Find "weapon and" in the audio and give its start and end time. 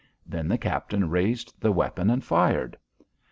1.71-2.23